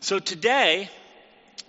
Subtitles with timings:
[0.00, 0.88] So today,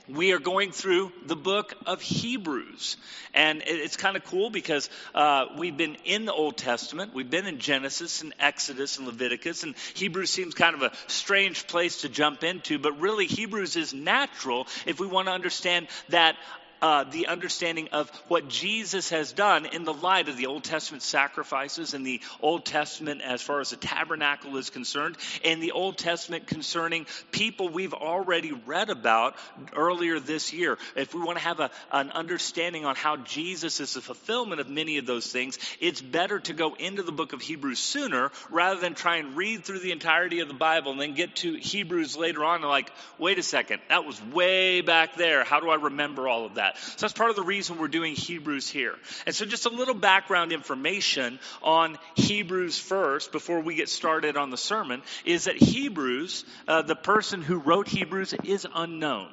[0.08, 2.98] we are going through the book of Hebrews.
[3.34, 7.14] And it's kind of cool because uh, we've been in the Old Testament.
[7.14, 9.64] We've been in Genesis and Exodus and Leviticus.
[9.64, 12.78] And Hebrews seems kind of a strange place to jump into.
[12.78, 16.36] But really, Hebrews is natural if we want to understand that
[16.82, 21.04] uh, the understanding of what Jesus has done in the light of the Old Testament
[21.04, 25.98] sacrifices and the Old Testament as far as the tabernacle is concerned, and the Old
[25.98, 29.36] Testament concerning people we've already read about
[29.76, 30.78] earlier this year.
[30.96, 34.70] If we want to have a, an understanding on how Jesus is the fulfillment of
[34.70, 38.80] many of those things, it's better to go into the book of Hebrews sooner rather
[38.80, 42.18] than try and read through the entirety of the Bible and then get to Hebrews
[42.18, 45.44] later on and like, wait a second, that was way back there.
[45.44, 46.69] How do I remember all of that?
[46.74, 46.82] That.
[46.82, 48.96] So that's part of the reason we're doing Hebrews here.
[49.26, 54.50] And so just a little background information on Hebrews first before we get started on
[54.50, 59.30] the sermon is that Hebrews, uh, the person who wrote Hebrews is unknown.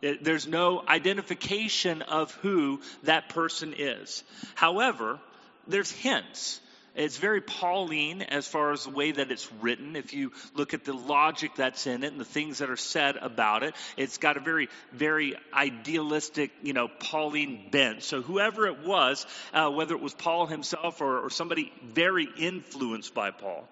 [0.00, 4.22] There's no identification of who that person is.
[4.54, 5.18] However,
[5.66, 6.60] there's hints.
[6.94, 9.96] It's very Pauline as far as the way that it's written.
[9.96, 13.16] If you look at the logic that's in it and the things that are said
[13.16, 18.04] about it, it's got a very, very idealistic, you know, Pauline bent.
[18.04, 23.12] So whoever it was, uh, whether it was Paul himself or, or somebody very influenced
[23.12, 23.66] by Paul.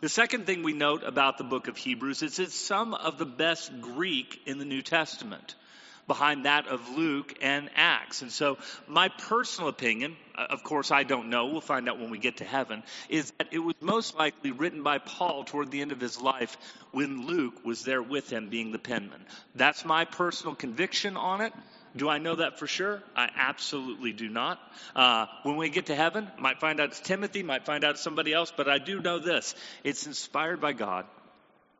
[0.00, 3.26] The second thing we note about the book of Hebrews is it's some of the
[3.26, 5.54] best Greek in the New Testament
[6.08, 8.22] behind that of Luke and Acts.
[8.22, 12.10] And so, my personal opinion, uh, of course, I don't know, we'll find out when
[12.10, 15.82] we get to heaven, is that it was most likely written by Paul toward the
[15.82, 16.56] end of his life
[16.90, 19.24] when Luke was there with him being the penman.
[19.54, 21.52] That's my personal conviction on it.
[21.96, 23.02] Do I know that for sure?
[23.16, 24.60] I absolutely do not.
[24.94, 28.02] Uh, when we get to heaven, might find out it's Timothy, might find out it's
[28.02, 29.54] somebody else, but I do know this.
[29.84, 31.06] It's inspired by God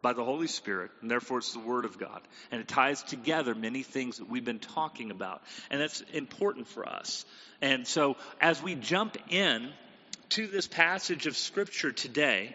[0.00, 2.20] by the Holy Spirit, and therefore it's the Word of God.
[2.50, 5.42] And it ties together many things that we've been talking about.
[5.70, 7.24] And that's important for us.
[7.60, 9.70] And so as we jump in
[10.31, 12.54] to this passage of Scripture today,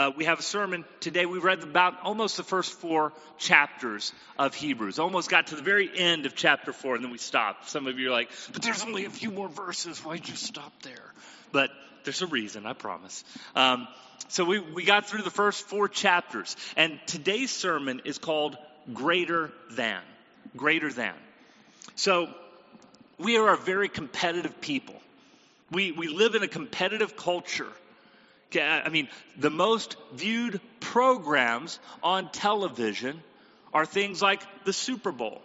[0.00, 1.26] uh, we have a sermon today.
[1.26, 4.98] We read about almost the first four chapters of Hebrews.
[4.98, 7.68] Almost got to the very end of chapter four, and then we stopped.
[7.68, 10.02] Some of you are like, but there's only a few more verses.
[10.02, 11.12] Why'd you stop there?
[11.52, 11.70] But
[12.04, 13.24] there's a reason, I promise.
[13.54, 13.88] Um,
[14.28, 18.56] so we, we got through the first four chapters, and today's sermon is called
[18.94, 20.00] Greater Than.
[20.56, 21.12] Greater Than.
[21.96, 22.30] So
[23.18, 24.94] we are a very competitive people.
[25.70, 27.68] We, we live in a competitive culture.
[28.56, 33.22] I mean, the most viewed programs on television
[33.72, 35.40] are things like the Super Bowl,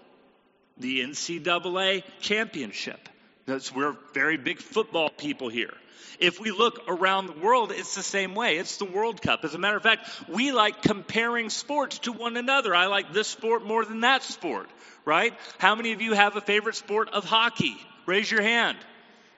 [0.78, 3.10] the NCAA championship.
[3.46, 5.74] That's, we're very big football people here.
[6.20, 8.58] If we look around the world, it's the same way.
[8.58, 9.44] It's the World Cup.
[9.44, 12.74] As a matter of fact, we like comparing sports to one another.
[12.74, 14.70] I like this sport more than that sport,
[15.04, 15.34] right?
[15.58, 17.76] How many of you have a favorite sport of hockey?
[18.06, 18.78] Raise your hand.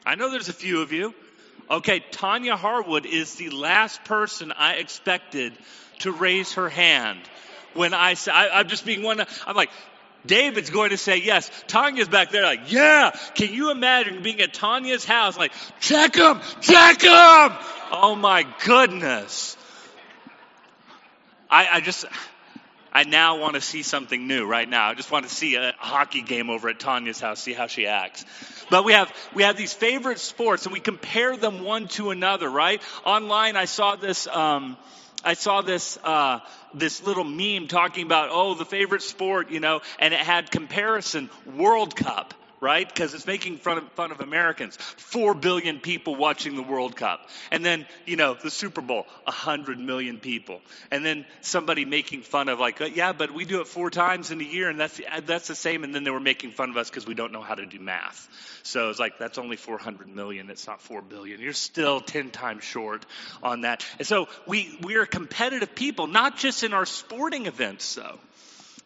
[0.06, 1.14] I know there's a few of you.
[1.70, 5.54] Okay, Tanya Harwood is the last person I expected
[6.00, 7.20] to raise her hand
[7.74, 9.70] when I said, I'm just being one, I'm like,
[10.26, 11.50] David's going to say yes.
[11.68, 13.12] Tanya's back there like, yeah.
[13.36, 17.58] Can you imagine being at Tanya's house like, check him, check him.
[17.92, 19.56] Oh my goodness.
[21.50, 22.06] I, I just,
[22.92, 24.90] I now want to see something new right now.
[24.90, 27.88] I just want to see a hockey game over at Tanya's house, see how she
[27.88, 28.26] acts.
[28.70, 32.50] But we have, we have these favorite sports and we compare them one to another,
[32.50, 32.82] right?
[33.06, 34.78] Online, I saw this, um,
[35.24, 36.40] I saw this uh,
[36.74, 41.30] this little meme talking about oh the favorite sport you know, and it had comparison
[41.56, 42.88] World Cup right?
[42.88, 44.76] Because it's making fun of, fun of Americans.
[44.78, 47.28] Four billion people watching the World Cup.
[47.52, 50.62] And then, you know, the Super Bowl, a hundred million people.
[50.92, 54.32] And then somebody making fun of like, uh, yeah, but we do it four times
[54.32, 55.84] in a year and that's, uh, that's the same.
[55.84, 57.80] And then they were making fun of us because we don't know how to do
[57.80, 58.28] math.
[58.64, 60.50] So it's like, that's only 400 million.
[60.50, 61.40] It's not 4 billion.
[61.40, 63.06] You're still 10 times short
[63.44, 63.86] on that.
[64.00, 68.20] And so we, we are competitive people, not just in our sporting events though.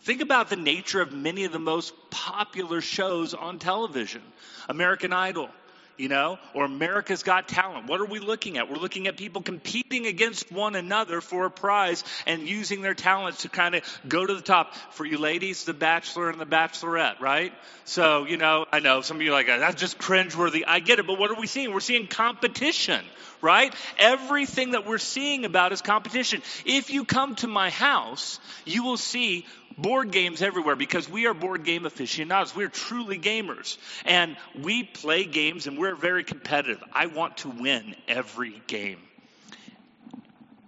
[0.04, 4.24] Think about the nature of many of the most popular shows on television.
[4.68, 5.50] American Idol,
[5.96, 7.88] you know, or America's Got Talent.
[7.88, 8.68] What are we looking at?
[8.68, 13.44] We're looking at people competing against one another for a prize and using their talents
[13.44, 14.74] to kind of go to the top.
[14.94, 17.54] For you ladies, The Bachelor and The Bachelorette, right?
[17.86, 20.64] So, you know, I know some of you are like, that's just cringeworthy.
[20.66, 21.72] I get it, but what are we seeing?
[21.72, 23.06] We're seeing competition,
[23.40, 23.72] right?
[24.00, 26.42] Everything that we're seeing about is competition.
[26.66, 29.46] If you come to my house, you will see
[29.82, 32.56] board games everywhere because we are board game aficionados.
[32.56, 33.78] We're truly gamers.
[34.06, 36.84] And we play games and we're very competitive.
[36.94, 39.00] I want to win every game.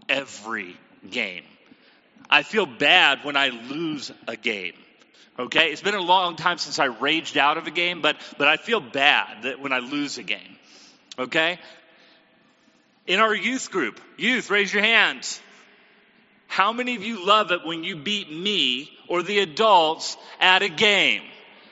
[0.10, 0.78] Every
[1.10, 1.44] game.
[2.30, 4.74] I feel bad when I lose a game.
[5.38, 5.72] Okay?
[5.72, 8.58] It's been a long time since I raged out of a game, but, but I
[8.58, 10.58] feel bad that when I lose a game.
[11.18, 11.60] Okay?
[13.06, 15.42] In our youth group, youth, raise your hands.
[16.48, 20.70] How many of you love it when you beat me or the adults at a
[20.70, 21.22] game?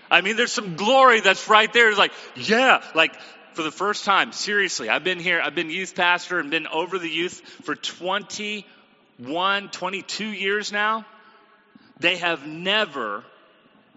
[0.10, 1.90] I mean, there's some glory that's right there.
[1.90, 3.16] It's like, yeah, like
[3.54, 7.00] for the first time, seriously, I've been here, I've been youth pastor and been over
[7.00, 11.06] the youth for 21, 22 years now.
[12.00, 13.24] They have never,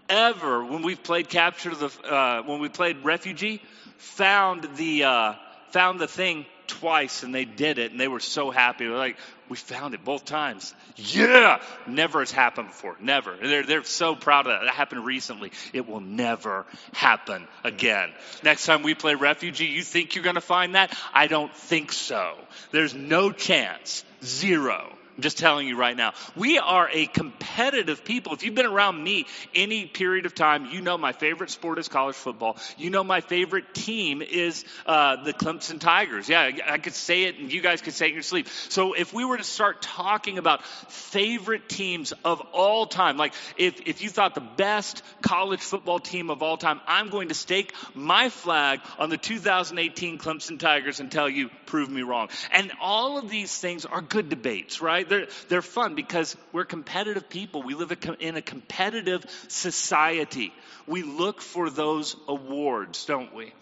[0.07, 3.61] ever, when we've played capture the, uh, when we played refugee,
[3.97, 5.33] found the, uh,
[5.71, 8.85] found the thing twice and they did it and they were so happy.
[8.85, 9.17] They're like,
[9.49, 10.73] we found it both times.
[10.95, 11.61] Yeah!
[11.87, 12.95] Never has happened before.
[12.99, 13.35] Never.
[13.35, 14.65] They're, they're so proud of that.
[14.65, 15.51] That happened recently.
[15.73, 18.11] It will never happen again.
[18.43, 20.97] Next time we play refugee, you think you're going to find that?
[21.13, 22.35] I don't think so.
[22.71, 24.03] There's no chance.
[24.23, 24.94] Zero.
[25.15, 26.13] I'm just telling you right now.
[26.35, 28.33] We are a competitive people.
[28.33, 31.87] If you've been around me any period of time, you know my favorite sport is
[31.87, 32.57] college football.
[32.77, 36.27] You know my favorite team is uh, the Clemson Tigers.
[36.27, 38.49] Yeah, I could say it and you guys could say it in your sleep.
[38.67, 43.87] So if we were to start talking about favorite teams of all time, like if,
[43.87, 47.73] if you thought the best college football team of all time, I'm going to stake
[47.93, 52.27] my flag on the 2018 Clemson Tigers and tell you, prove me wrong.
[52.51, 55.04] And all of these things are good debates, right?
[55.05, 55.09] Right?
[55.09, 57.63] They're, they're fun because we're competitive people.
[57.63, 60.53] We live in a competitive society.
[60.87, 63.53] We look for those awards, don't we?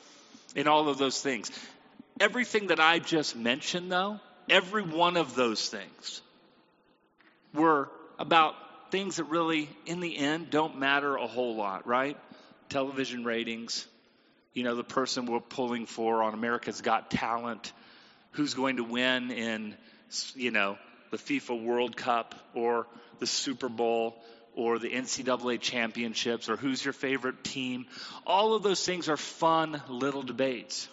[0.56, 1.51] In all of those things.
[2.19, 4.19] Everything that I just mentioned, though,
[4.50, 6.22] every one of those things
[7.54, 7.89] were
[8.19, 8.56] about
[8.92, 12.18] things that really, in the end, don't matter a whole lot, right?
[12.69, 13.88] Television ratings,
[14.54, 17.74] you know, the person we're pulling for on America's Got Talent,
[18.31, 19.75] who's going to win in,
[20.36, 20.78] you know,
[21.13, 22.88] the FIFA World Cup or
[23.19, 24.15] the Super Bowl
[24.56, 27.86] or the NCAA championships or who's your favorite team.
[28.25, 30.89] All of those things are fun little debates.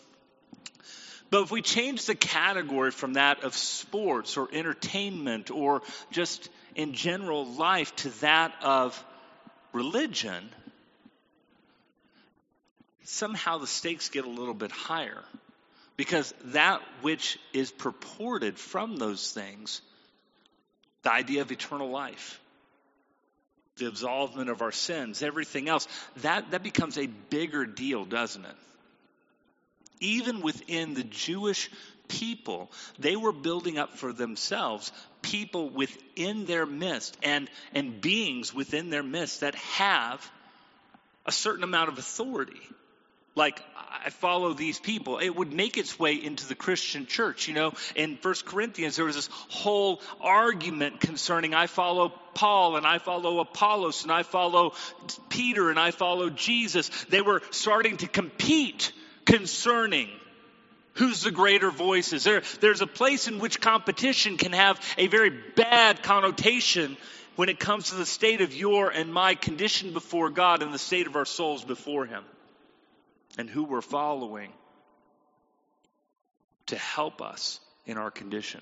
[1.31, 5.81] But if we change the category from that of sports or entertainment or
[6.11, 9.03] just in general life to that of
[9.73, 10.51] religion,
[13.05, 15.23] somehow the stakes get a little bit higher.
[15.97, 19.81] Because that which is purported from those things
[21.03, 22.41] the idea of eternal life,
[23.77, 25.89] the absolvement of our sins, everything else,
[26.19, 28.57] that, that becomes a bigger deal, doesn't it?
[30.01, 31.71] Even within the Jewish
[32.09, 34.93] people, they were building up for themselves
[35.23, 40.31] people within their midst and, and beings within their midst that have
[41.27, 42.61] a certain amount of authority
[43.35, 43.63] like
[44.05, 45.19] I follow these people.
[45.19, 47.49] It would make its way into the Christian church.
[47.49, 52.87] You know, in First Corinthians, there was this whole argument concerning I follow Paul and
[52.87, 54.73] I follow Apollos and I follow
[55.29, 56.89] Peter and I follow Jesus.
[57.09, 58.93] They were starting to compete
[59.25, 60.09] concerning
[60.95, 62.25] who's the greater voices.
[62.25, 66.97] There, there's a place in which competition can have a very bad connotation
[67.37, 70.79] when it comes to the state of your and my condition before God and the
[70.79, 72.25] state of our souls before Him
[73.39, 74.53] and who we're following
[76.67, 78.61] to help us in our condition.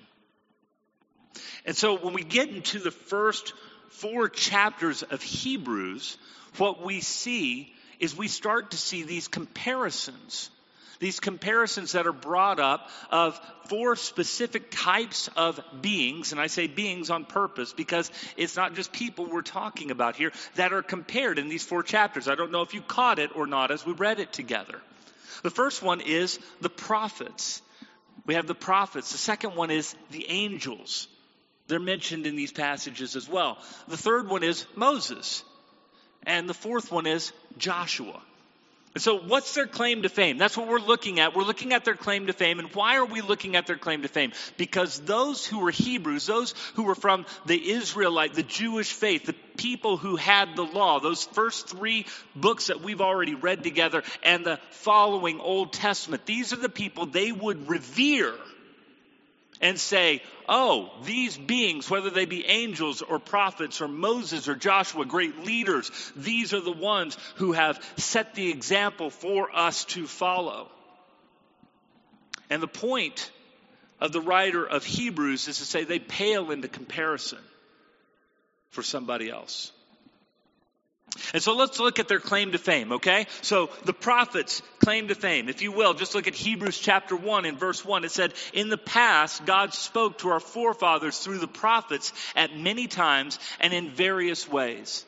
[1.64, 3.52] And so when we get into the first
[3.90, 6.16] four chapters of Hebrews,
[6.56, 10.50] what we see is we start to see these comparisons
[10.98, 16.66] these comparisons that are brought up of four specific types of beings, and I say
[16.66, 21.38] beings on purpose because it's not just people we're talking about here that are compared
[21.38, 22.28] in these four chapters.
[22.28, 24.80] I don't know if you caught it or not as we read it together.
[25.42, 27.62] The first one is the prophets.
[28.26, 29.12] We have the prophets.
[29.12, 31.08] The second one is the angels.
[31.68, 33.58] They're mentioned in these passages as well.
[33.86, 35.44] The third one is Moses.
[36.24, 38.20] And the fourth one is Joshua.
[38.96, 40.38] So, what's their claim to fame?
[40.38, 41.36] That's what we're looking at.
[41.36, 42.58] We're looking at their claim to fame.
[42.58, 44.32] And why are we looking at their claim to fame?
[44.56, 49.34] Because those who were Hebrews, those who were from the Israelite, the Jewish faith, the
[49.56, 54.44] people who had the law, those first three books that we've already read together, and
[54.44, 58.34] the following Old Testament, these are the people they would revere
[59.60, 65.04] and say, oh, these beings, whether they be angels or prophets or Moses or Joshua,
[65.04, 70.68] great leaders, these are the ones who have set the example for us to follow.
[72.50, 73.30] And the point
[74.00, 77.38] of the writer of Hebrews is to say they pale into comparison
[78.70, 79.72] for somebody else.
[81.34, 83.26] And so let's look at their claim to fame, okay?
[83.42, 85.48] So the prophets claim to fame.
[85.48, 88.04] If you will, just look at Hebrews chapter 1 in verse 1.
[88.04, 92.86] It said, In the past, God spoke to our forefathers through the prophets at many
[92.86, 95.04] times and in various ways.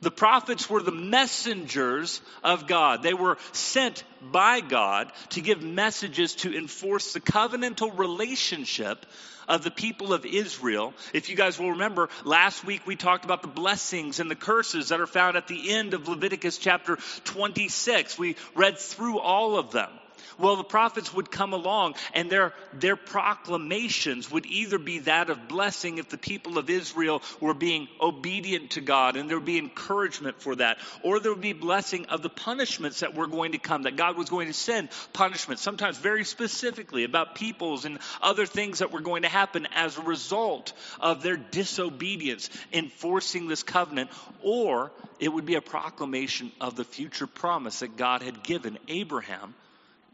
[0.00, 3.02] The prophets were the messengers of God.
[3.02, 9.06] They were sent by God to give messages to enforce the covenantal relationship
[9.48, 10.94] of the people of Israel.
[11.12, 14.88] If you guys will remember, last week we talked about the blessings and the curses
[14.88, 18.18] that are found at the end of Leviticus chapter 26.
[18.18, 19.90] We read through all of them.
[20.38, 25.48] Well, the prophets would come along and their, their proclamations would either be that of
[25.48, 29.58] blessing if the people of Israel were being obedient to God and there would be
[29.58, 33.58] encouragement for that, or there would be blessing of the punishments that were going to
[33.58, 38.46] come, that God was going to send punishments, sometimes very specifically about peoples and other
[38.46, 44.10] things that were going to happen as a result of their disobedience enforcing this covenant,
[44.42, 49.54] or it would be a proclamation of the future promise that God had given Abraham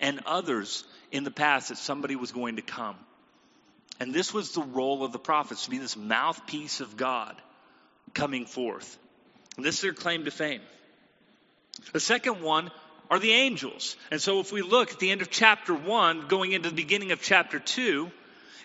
[0.01, 2.97] and others in the past that somebody was going to come.
[4.01, 7.35] And this was the role of the prophets to be this mouthpiece of God
[8.15, 8.99] coming forth.
[9.57, 10.61] And this is their claim to fame.
[11.93, 12.71] The second one
[13.11, 13.97] are the angels.
[14.11, 17.13] And so if we look at the end of chapter 1, going into the beginning
[17.13, 18.11] of chapter 2,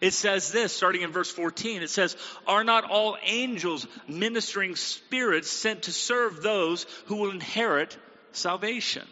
[0.02, 5.50] it says this, starting in verse 14, it says, Are not all angels ministering spirits
[5.50, 7.98] sent to serve those who will inherit
[8.34, 9.08] salvation?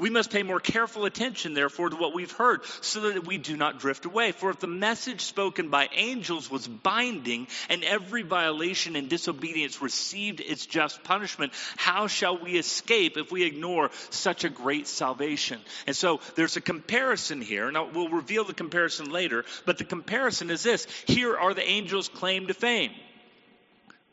[0.00, 3.56] We must pay more careful attention, therefore, to what we've heard, so that we do
[3.56, 4.32] not drift away.
[4.32, 10.40] For if the message spoken by angels was binding, and every violation and disobedience received
[10.40, 15.60] its just punishment, how shall we escape if we ignore such a great salvation?
[15.86, 20.50] And so there's a comparison here, and we'll reveal the comparison later, but the comparison
[20.50, 22.92] is this here are the angels' claim to fame.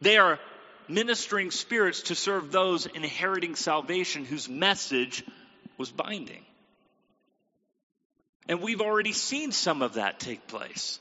[0.01, 0.37] They are
[0.89, 5.23] ministering spirits to serve those inheriting salvation whose message
[5.77, 6.43] was binding.
[8.49, 10.99] And we've already seen some of that take place.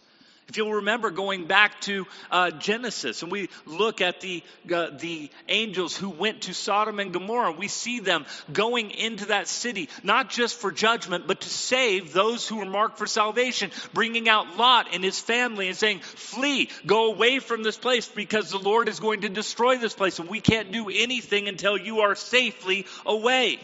[0.48, 5.28] If you'll remember going back to uh, Genesis and we look at the, uh, the
[5.48, 10.30] angels who went to Sodom and Gomorrah, we see them going into that city, not
[10.30, 14.86] just for judgment, but to save those who were marked for salvation, bringing out Lot
[14.92, 19.00] and his family and saying, flee, go away from this place because the Lord is
[19.00, 23.58] going to destroy this place and we can't do anything until you are safely away.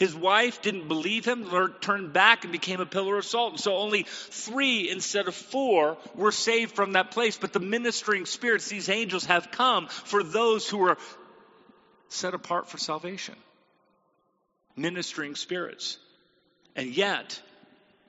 [0.00, 1.46] His wife didn't believe him,
[1.82, 3.52] turned back and became a pillar of salt.
[3.52, 7.36] And so only three instead of four were saved from that place.
[7.36, 10.96] But the ministering spirits, these angels, have come for those who are
[12.08, 13.34] set apart for salvation.
[14.74, 15.98] Ministering spirits.
[16.74, 17.38] And yet,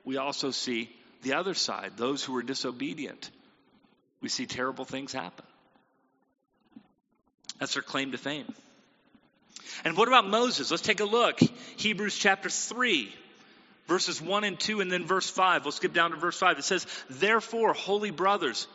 [0.02, 0.88] we also see
[1.20, 3.30] the other side, those who are disobedient.
[4.22, 5.44] We see terrible things happen.
[7.58, 8.46] That's their claim to fame.
[9.84, 10.70] And what about Moses?
[10.70, 11.40] Let's take a look.
[11.76, 13.12] Hebrews chapter 3,
[13.86, 15.64] verses 1 and 2, and then verse 5.
[15.64, 16.58] We'll skip down to verse 5.
[16.58, 18.66] It says, Therefore, holy brothers,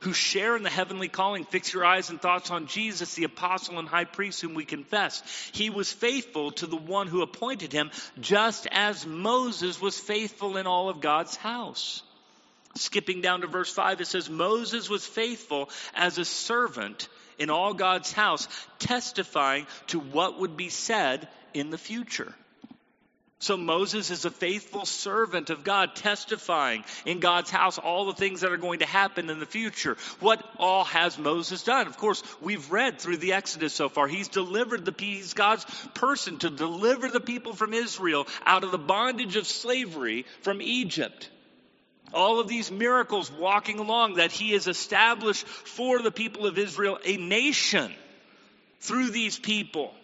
[0.00, 3.78] who share in the heavenly calling, fix your eyes and thoughts on Jesus, the apostle
[3.78, 5.22] and high priest whom we confess.
[5.52, 10.66] He was faithful to the one who appointed him, just as Moses was faithful in
[10.66, 12.02] all of God's house.
[12.76, 17.08] Skipping down to verse 5, it says, Moses was faithful as a servant
[17.40, 18.46] in all God's house,
[18.78, 22.32] testifying to what would be said in the future.
[23.42, 28.42] So Moses is a faithful servant of God, testifying in God's house all the things
[28.42, 29.96] that are going to happen in the future.
[30.20, 31.86] What all has Moses done?
[31.86, 34.08] Of course, we've read through the Exodus so far.
[34.08, 38.78] He's delivered the he's God's person to deliver the people from Israel out of the
[38.78, 41.30] bondage of slavery from Egypt
[42.12, 46.98] all of these miracles walking along that he has established for the people of Israel
[47.04, 47.92] a nation
[48.80, 49.94] through these people.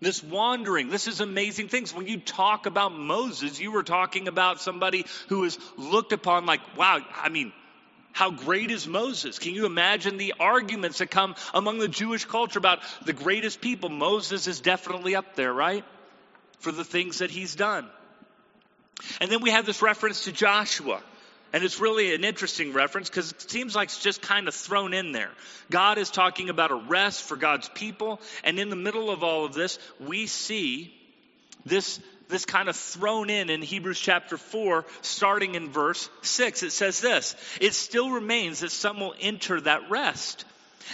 [0.00, 1.92] This wandering, this is amazing things.
[1.92, 6.60] When you talk about Moses, you were talking about somebody who is looked upon like,
[6.76, 7.52] wow, I mean,
[8.12, 9.38] how great is Moses?
[9.38, 13.88] Can you imagine the arguments that come among the Jewish culture about the greatest people?
[13.88, 15.84] Moses is definitely up there, right?
[16.60, 17.88] For the things that he's done.
[19.20, 21.02] And then we have this reference to Joshua.
[21.52, 24.94] And it's really an interesting reference because it seems like it's just kind of thrown
[24.94, 25.30] in there.
[25.68, 28.20] God is talking about a rest for God's people.
[28.44, 30.94] And in the middle of all of this, we see
[31.66, 36.62] this, this kind of thrown in in Hebrews chapter 4, starting in verse 6.
[36.62, 40.44] It says this It still remains that some will enter that rest.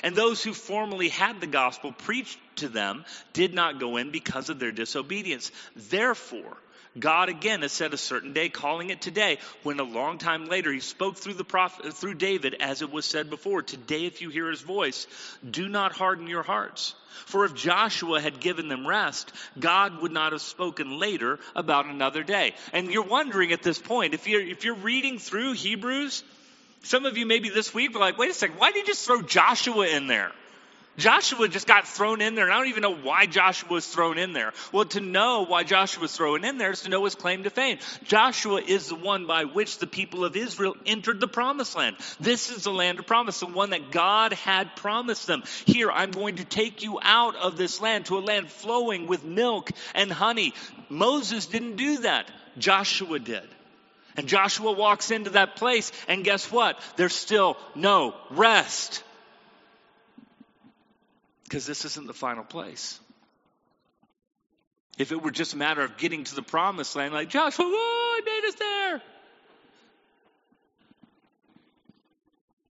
[0.02, 4.50] And those who formerly had the gospel preached to them did not go in because
[4.50, 5.50] of their disobedience.
[5.74, 6.56] Therefore,
[6.98, 10.72] God again has set a certain day, calling it today, when a long time later
[10.72, 14.30] he spoke through the prophet, through David, as it was said before, today if you
[14.30, 15.06] hear his voice,
[15.48, 16.94] do not harden your hearts.
[17.26, 22.22] For if Joshua had given them rest, God would not have spoken later about another
[22.22, 22.54] day.
[22.72, 26.22] And you're wondering at this point, if you're, if you're reading through Hebrews,
[26.82, 29.06] some of you maybe this week were like, wait a second, why did you just
[29.06, 30.30] throw Joshua in there?
[30.96, 34.18] Joshua just got thrown in there, and I don't even know why Joshua was thrown
[34.18, 34.52] in there.
[34.72, 37.50] Well, to know why Joshua was thrown in there is to know his claim to
[37.50, 37.78] fame.
[38.04, 41.96] Joshua is the one by which the people of Israel entered the promised land.
[42.18, 45.42] This is the land of promise, the one that God had promised them.
[45.66, 49.24] Here, I'm going to take you out of this land to a land flowing with
[49.24, 50.54] milk and honey.
[50.88, 52.30] Moses didn't do that.
[52.58, 53.46] Joshua did.
[54.16, 56.80] And Joshua walks into that place, and guess what?
[56.96, 59.02] There's still no rest
[61.46, 62.98] because this isn't the final place.
[64.98, 68.20] If it were just a matter of getting to the promised land, like Joshua, oh,
[68.20, 69.02] I made us there.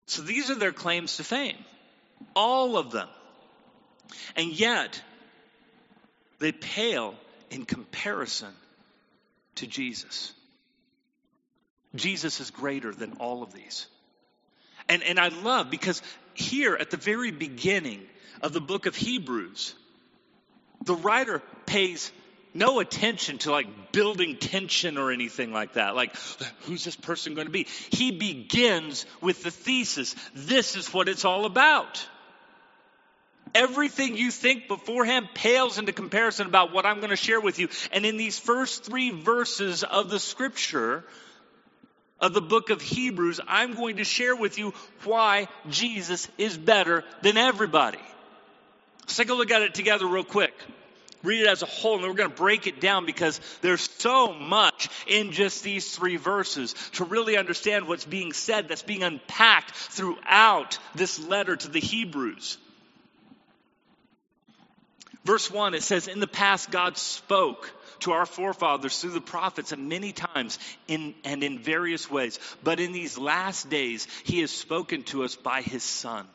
[0.08, 1.58] So these are their claims to fame.
[2.36, 3.08] All of them.
[4.36, 5.02] And yet,
[6.40, 7.16] they pale
[7.50, 8.54] in comparison
[9.56, 10.34] to Jesus.
[11.96, 13.88] Jesus is greater than all of these.
[14.90, 16.02] And, and I love because
[16.36, 18.02] here at the very beginning,
[18.42, 19.74] of the book of Hebrews,
[20.84, 22.12] the writer pays
[22.54, 25.96] no attention to like building tension or anything like that.
[25.96, 26.16] Like,
[26.62, 27.68] who's this person going to be?
[27.92, 30.16] He begins with the thesis.
[30.34, 32.08] This is what it's all about.
[33.54, 37.70] Everything you think beforehand pales into comparison about what I'm going to share with you.
[37.92, 41.06] And in these first three verses of the scripture,
[42.20, 47.04] of the book of Hebrews, I'm going to share with you why Jesus is better
[47.22, 48.00] than everybody.
[49.02, 50.54] Let's take a look at it together real quick.
[51.24, 54.32] Read it as a whole, and we're going to break it down because there's so
[54.34, 59.72] much in just these three verses to really understand what's being said, that's being unpacked
[59.72, 62.60] throughout this letter to the Hebrews.
[65.26, 69.72] Verse 1, it says, In the past, God spoke to our forefathers through the prophets
[69.72, 72.40] and many times in, and in various ways.
[72.64, 76.28] But in these last days, He has spoken to us by His Son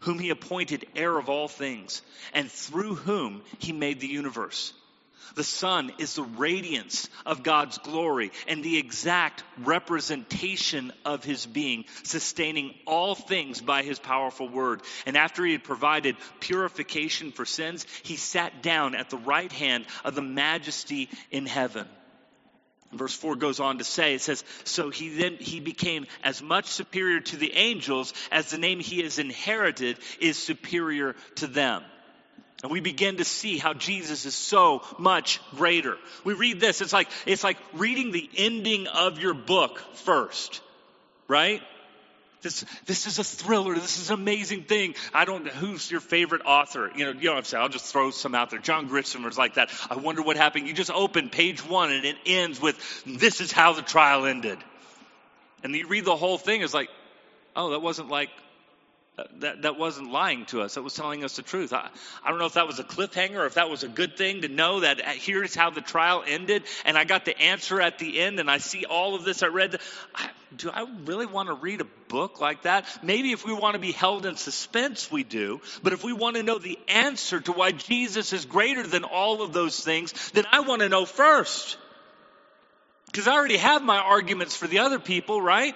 [0.00, 4.72] whom he appointed heir of all things, and through whom he made the universe.
[5.34, 11.84] The Son is the radiance of God's glory and the exact representation of His being,
[12.02, 14.82] sustaining all things by His powerful word.
[15.06, 19.86] And after He had provided purification for sins, He sat down at the right hand
[20.04, 21.86] of the majesty in heaven.
[22.92, 26.66] Verse 4 goes on to say, it says, So he then he became as much
[26.66, 31.84] superior to the angels as the name he has inherited is superior to them.
[32.62, 35.96] And we begin to see how Jesus is so much greater.
[36.24, 40.60] We read this, it's like, it's like reading the ending of your book first,
[41.26, 41.62] right?
[42.42, 43.74] This, this is a thriller.
[43.74, 44.94] This is an amazing thing.
[45.12, 46.90] I don't know who's your favorite author.
[46.94, 47.62] You know, you know what I'm saying?
[47.62, 48.58] I'll just throw some out there.
[48.58, 49.70] John Grisham like that.
[49.90, 50.66] I wonder what happened.
[50.66, 54.58] You just open page one and it ends with, this is how the trial ended.
[55.62, 56.88] And you read the whole thing, it's like,
[57.54, 58.30] oh, that wasn't like
[59.40, 60.74] that, that wasn't lying to us.
[60.74, 61.72] That was telling us the truth.
[61.72, 61.88] I,
[62.24, 64.42] I don't know if that was a cliffhanger or if that was a good thing
[64.42, 67.98] to know that uh, here's how the trial ended and I got the answer at
[67.98, 69.42] the end and I see all of this.
[69.42, 69.78] I read,
[70.14, 72.86] I, do I really want to read a book like that?
[73.02, 75.60] Maybe if we want to be held in suspense, we do.
[75.82, 79.42] But if we want to know the answer to why Jesus is greater than all
[79.42, 81.76] of those things, then I want to know first.
[83.06, 85.74] Because I already have my arguments for the other people, right?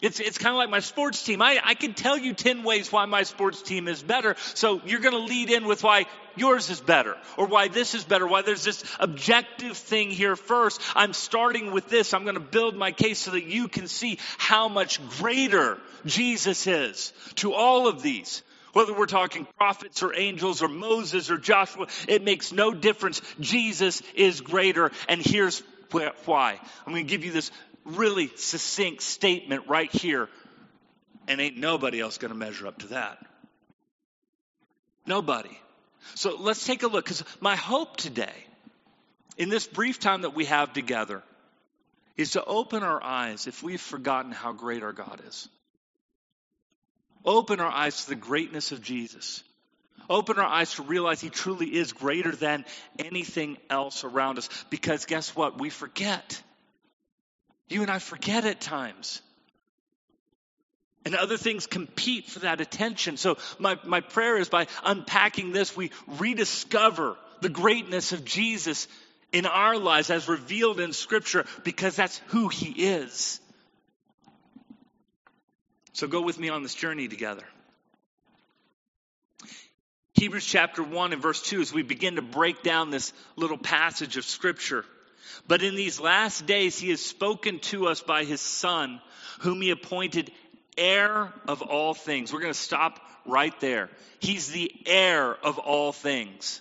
[0.00, 1.42] It's, it's kind of like my sports team.
[1.42, 4.34] I, I can tell you 10 ways why my sports team is better.
[4.54, 8.04] So you're going to lead in with why yours is better or why this is
[8.04, 10.80] better, why there's this objective thing here first.
[10.94, 12.14] I'm starting with this.
[12.14, 16.66] I'm going to build my case so that you can see how much greater Jesus
[16.66, 18.42] is to all of these.
[18.72, 23.20] Whether we're talking prophets or angels or Moses or Joshua, it makes no difference.
[23.40, 24.92] Jesus is greater.
[25.08, 26.58] And here's why.
[26.86, 27.50] I'm going to give you this
[27.84, 30.28] really succinct statement right here,
[31.28, 33.18] and ain't nobody else going to measure up to that.
[35.06, 35.56] Nobody.
[36.14, 38.34] So let's take a look, because my hope today,
[39.36, 41.22] in this brief time that we have together,
[42.16, 45.48] is to open our eyes if we've forgotten how great our God is.
[47.24, 49.42] Open our eyes to the greatness of Jesus.
[50.10, 52.64] Open our eyes to realize He truly is greater than
[52.98, 54.48] anything else around us.
[54.68, 55.60] Because guess what?
[55.60, 56.42] We forget.
[57.68, 59.22] You and I forget at times.
[61.04, 63.16] And other things compete for that attention.
[63.16, 68.88] So my, my prayer is by unpacking this, we rediscover the greatness of Jesus
[69.32, 73.40] in our lives as revealed in Scripture because that's who He is.
[75.92, 77.44] So go with me on this journey together.
[80.14, 84.16] Hebrews chapter 1 and verse 2 as we begin to break down this little passage
[84.16, 84.84] of Scripture.
[85.46, 89.00] But in these last days, He has spoken to us by His Son,
[89.40, 90.30] whom He appointed
[90.76, 92.32] heir of all things.
[92.32, 93.88] We're going to stop right there.
[94.18, 96.60] He's the heir of all things.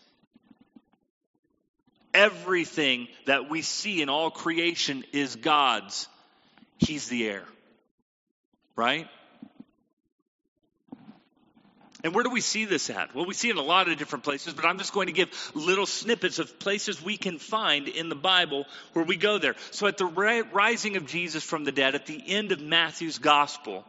[2.14, 6.08] Everything that we see in all creation is God's.
[6.78, 7.44] He's the heir.
[8.76, 9.08] Right?
[12.04, 13.14] And where do we see this at?
[13.14, 15.14] Well, we see it in a lot of different places, but I'm just going to
[15.14, 19.56] give little snippets of places we can find in the Bible where we go there.
[19.72, 23.84] So at the rising of Jesus from the dead, at the end of Matthew's gospel,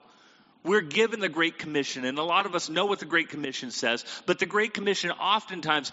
[0.62, 3.70] we're given the Great Commission, and a lot of us know what the Great Commission
[3.70, 5.90] says, but the Great Commission oftentimes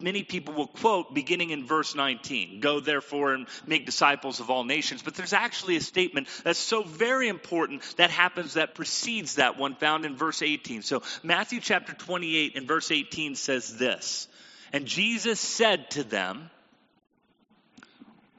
[0.00, 4.64] many people will quote beginning in verse 19 Go therefore and make disciples of all
[4.64, 5.02] nations.
[5.02, 9.74] But there's actually a statement that's so very important that happens that precedes that one
[9.74, 10.82] found in verse 18.
[10.82, 14.26] So Matthew chapter 28 and verse 18 says this
[14.72, 16.50] And Jesus said to them,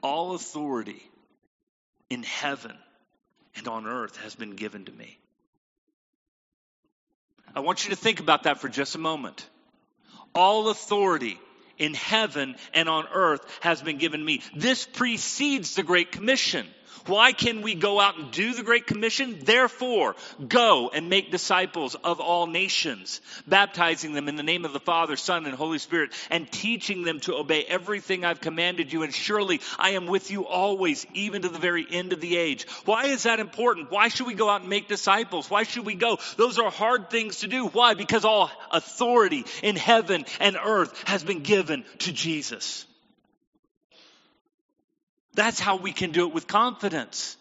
[0.02, 1.02] All authority
[2.08, 2.76] in heaven
[3.54, 5.18] and on earth has been given to me.
[7.54, 9.48] I want you to think about that for just a moment.
[10.34, 11.38] All authority
[11.78, 14.42] in heaven and on earth has been given me.
[14.54, 16.66] This precedes the Great Commission.
[17.06, 19.38] Why can we go out and do the Great Commission?
[19.42, 24.80] Therefore, go and make disciples of all nations, baptizing them in the name of the
[24.80, 29.02] Father, Son, and Holy Spirit, and teaching them to obey everything I've commanded you.
[29.02, 32.66] And surely I am with you always, even to the very end of the age.
[32.84, 33.90] Why is that important?
[33.90, 35.50] Why should we go out and make disciples?
[35.50, 36.18] Why should we go?
[36.36, 37.66] Those are hard things to do.
[37.66, 37.94] Why?
[37.94, 42.86] Because all authority in heaven and earth has been given to Jesus.
[45.34, 47.36] That's how we can do it with confidence.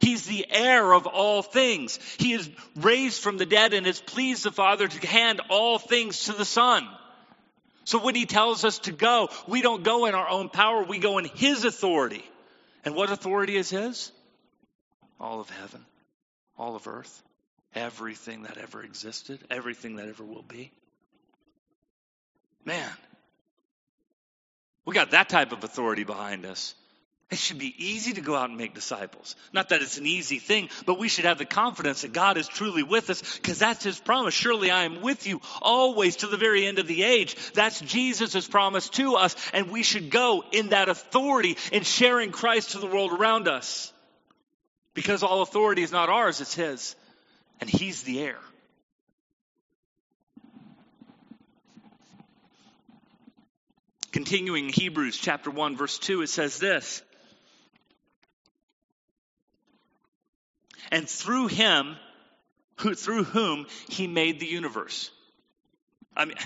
[0.00, 1.98] He's the heir of all things.
[2.18, 6.24] He is raised from the dead and has pleased the Father to hand all things
[6.24, 6.86] to the Son.
[7.84, 10.98] So when he tells us to go, we don't go in our own power, we
[10.98, 12.24] go in his authority.
[12.84, 14.12] And what authority is his?
[15.18, 15.84] All of heaven,
[16.58, 17.22] all of earth,
[17.74, 20.72] everything that ever existed, everything that ever will be.
[22.64, 22.90] Man,
[24.84, 26.74] we got that type of authority behind us.
[27.28, 29.34] It should be easy to go out and make disciples.
[29.52, 32.46] Not that it's an easy thing, but we should have the confidence that God is
[32.46, 34.32] truly with us because that's His promise.
[34.32, 37.36] Surely I am with you always to the very end of the age.
[37.52, 42.70] That's Jesus' promise to us, and we should go in that authority in sharing Christ
[42.72, 43.92] to the world around us.
[44.94, 46.94] Because all authority is not ours, it's His,
[47.60, 48.38] and He's the heir.
[54.12, 57.02] Continuing Hebrews chapter 1 verse 2 it says this
[60.90, 61.96] and through him,
[62.80, 65.10] who, through whom he made the universe.
[66.16, 66.36] I mean,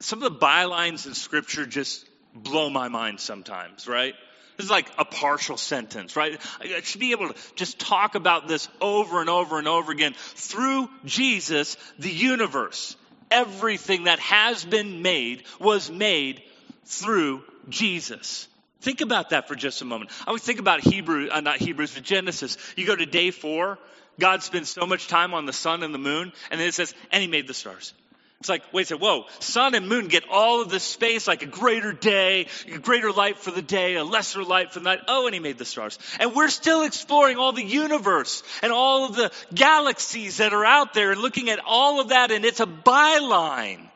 [0.00, 4.14] some of the bylines in Scripture just blow my mind sometimes, right?
[4.56, 6.40] This is like a partial sentence, right?
[6.60, 10.14] I should be able to just talk about this over and over and over again.
[10.16, 12.96] Through Jesus, the universe,
[13.30, 16.42] everything that has been made was made
[16.84, 18.46] through Jesus.
[18.82, 20.10] Think about that for just a moment.
[20.22, 22.58] I always think about Hebrew, uh, not Hebrews, but Genesis.
[22.76, 23.78] You go to day four,
[24.18, 26.92] God spends so much time on the sun and the moon, and then it says,
[27.12, 27.94] and he made the stars.
[28.40, 31.44] It's like, wait a second, whoa, sun and moon get all of this space, like
[31.44, 34.98] a greater day, a greater light for the day, a lesser light for the night.
[35.06, 35.96] Oh, and he made the stars.
[36.18, 40.92] And we're still exploring all the universe and all of the galaxies that are out
[40.92, 43.88] there and looking at all of that, and it's a byline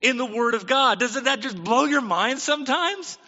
[0.00, 0.98] in the Word of God.
[0.98, 3.18] Doesn't that just blow your mind sometimes?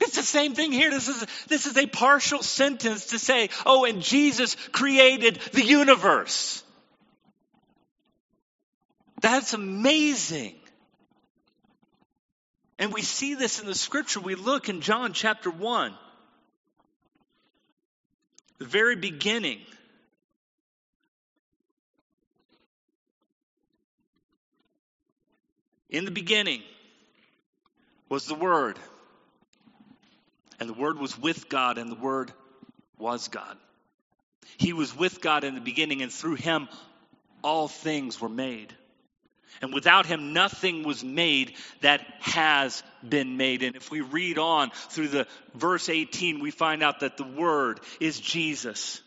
[0.00, 0.90] It's the same thing here.
[0.90, 6.64] This is, this is a partial sentence to say, oh, and Jesus created the universe.
[9.20, 10.54] That's amazing.
[12.78, 14.20] And we see this in the scripture.
[14.20, 15.94] We look in John chapter 1,
[18.58, 19.60] the very beginning.
[25.90, 26.62] In the beginning
[28.08, 28.78] was the Word
[30.60, 32.32] and the Word was with God, and the Word
[32.98, 33.56] was God.
[34.58, 36.68] He was with God in the beginning, and through him
[37.42, 38.74] all things were made.
[39.62, 43.62] And without him, nothing was made that has been made.
[43.62, 47.80] And if we read on through the verse 18, we find out that the Word
[47.98, 49.02] is Jesus.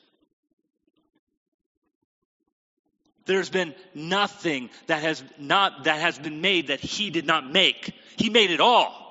[3.26, 7.94] There's been nothing that has not that has been made that he did not make.
[8.18, 9.03] He made it all.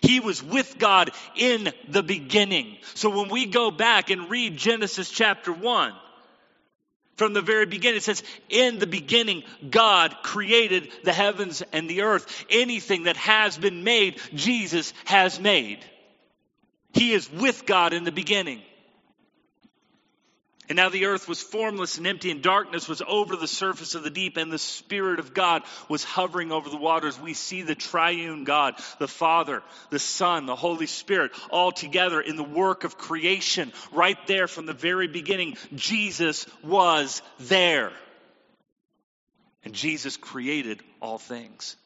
[0.00, 2.78] He was with God in the beginning.
[2.94, 5.92] So when we go back and read Genesis chapter 1,
[7.16, 12.02] from the very beginning, it says, In the beginning, God created the heavens and the
[12.02, 12.46] earth.
[12.48, 15.84] Anything that has been made, Jesus has made.
[16.92, 18.62] He is with God in the beginning.
[20.68, 24.02] And now the earth was formless and empty, and darkness was over the surface of
[24.02, 27.18] the deep, and the Spirit of God was hovering over the waters.
[27.18, 32.36] We see the triune God, the Father, the Son, the Holy Spirit, all together in
[32.36, 35.56] the work of creation, right there from the very beginning.
[35.74, 37.90] Jesus was there.
[39.64, 41.76] And Jesus created all things.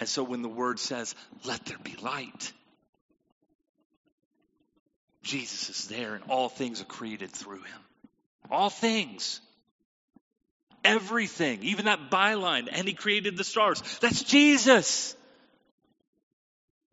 [0.00, 2.52] And so when the Word says, let there be light,
[5.28, 7.80] Jesus is there and all things are created through him.
[8.50, 9.40] All things.
[10.82, 13.82] Everything, even that byline, and he created the stars.
[14.00, 15.14] That's Jesus.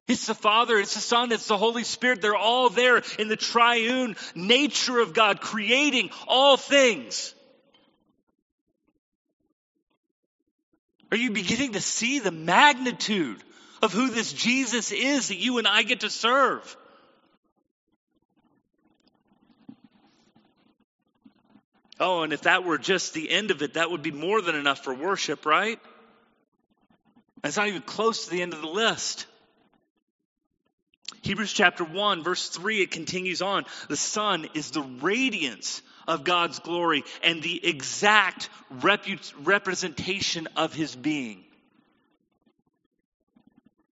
[0.08, 2.22] It's the Father, it's the Son, it's the Holy Spirit.
[2.22, 7.34] They're all there in the triune nature of God, creating all things.
[11.10, 13.42] Are you beginning to see the magnitude
[13.82, 16.76] of who this Jesus is that you and I get to serve?
[22.00, 24.56] Oh, and if that were just the end of it, that would be more than
[24.56, 25.80] enough for worship, right?
[27.44, 29.28] It's not even close to the end of the list.
[31.22, 33.66] Hebrews chapter 1, verse 3, it continues on.
[33.88, 40.96] The Son is the radiance of God's glory and the exact repu- representation of his
[40.96, 41.44] being.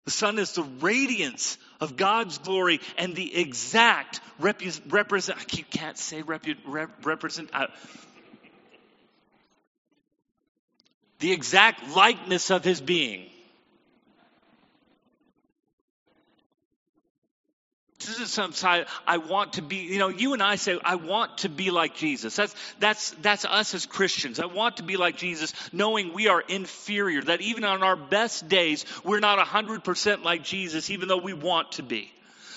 [0.05, 5.37] The Son is the radiance of God's glory and the exact repu- represent.
[5.39, 7.49] I can't say repu- rep- represent.
[7.53, 7.67] Uh,
[11.19, 13.29] the exact likeness of his being.
[18.05, 20.95] This is some side I want to be, you know, you and I say, I
[20.95, 22.35] want to be like Jesus.
[22.35, 24.39] That's, that's, that's us as Christians.
[24.39, 28.47] I want to be like Jesus, knowing we are inferior, that even on our best
[28.47, 32.11] days, we're not 100% like Jesus, even though we want to be.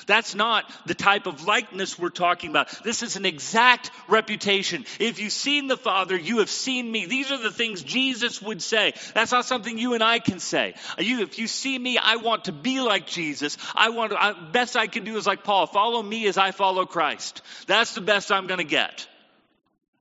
[0.07, 2.69] That's not the type of likeness we're talking about.
[2.85, 4.85] This is an exact reputation.
[5.01, 7.07] If you've seen the Father, you have seen me.
[7.07, 8.95] These are the things Jesus would say.
[9.15, 10.75] That's not something you and I can say.
[10.99, 13.59] You, if you see me, I want to be like Jesus.
[13.75, 16.53] I want to, I, best I can do is like Paul, follow me as I
[16.53, 17.43] follow Christ.
[17.67, 19.09] That's the best I'm going to get.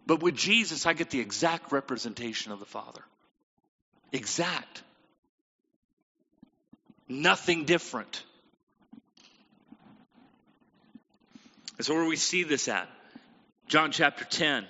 [0.05, 3.01] But with Jesus, I get the exact representation of the Father.
[4.11, 4.83] Exact.
[7.07, 8.23] Nothing different.
[11.77, 12.89] And so where we see this at?
[13.67, 14.65] John chapter 10.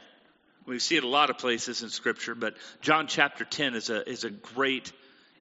[0.65, 4.09] We see it a lot of places in Scripture, but John chapter 10 is a,
[4.09, 4.91] is a great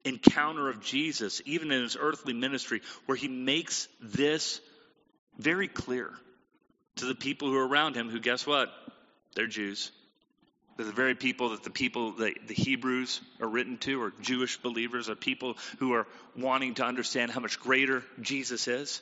[0.03, 4.61] encounter of Jesus, even in his earthly ministry, where he makes this
[5.39, 6.11] very clear
[6.97, 8.69] to the people who are around him, who, guess what?
[9.35, 9.91] They're Jews.
[10.77, 14.57] They're the very people that the people, the, the Hebrews are written to, or Jewish
[14.57, 16.05] believers, are people who are
[16.37, 19.01] wanting to understand how much greater Jesus is.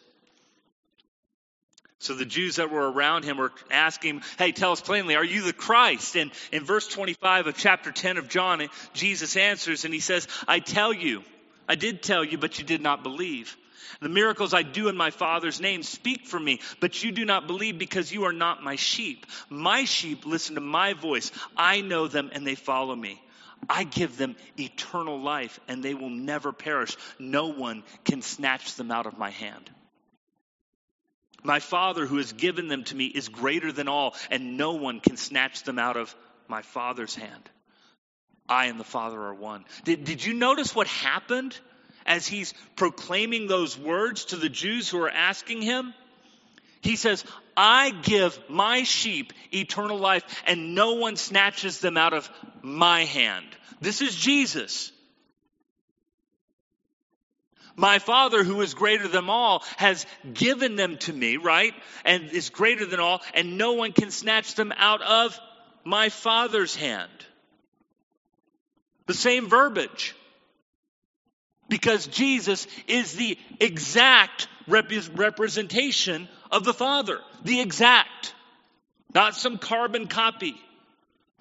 [2.04, 5.24] So the Jews that were around him were asking him, Hey, tell us plainly, are
[5.24, 6.18] you the Christ?
[6.18, 10.60] And in verse 25 of chapter 10 of John, Jesus answers and he says, I
[10.60, 11.24] tell you,
[11.68, 13.56] I did tell you, but you did not believe.
[14.02, 17.48] The miracles I do in my Father's name speak for me, but you do not
[17.48, 19.26] believe because you are not my sheep.
[19.50, 21.32] My sheep listen to my voice.
[21.56, 23.22] I know them and they follow me.
[23.70, 26.98] I give them eternal life and they will never perish.
[27.18, 29.70] No one can snatch them out of my hand.
[31.44, 35.00] My Father who has given them to me is greater than all, and no one
[35.00, 36.16] can snatch them out of
[36.48, 37.50] my Father's hand.
[38.48, 39.66] I and the Father are one.
[39.84, 41.58] Did, did you notice what happened
[42.06, 45.94] as he's proclaiming those words to the Jews who are asking him?
[46.82, 47.24] He says,
[47.56, 52.30] I give my sheep eternal life, and no one snatches them out of
[52.62, 53.46] my hand.
[53.80, 54.92] This is Jesus.
[57.76, 61.74] My Father, who is greater than all, has given them to me, right?
[62.06, 65.40] And is greater than all, and no one can snatch them out of
[65.84, 67.12] my Father's hand.
[69.08, 70.16] The same verbiage.
[71.70, 77.20] Because Jesus is the exact rep- representation of the Father.
[77.44, 78.36] The exact.
[79.14, 80.56] Not some carbon copy.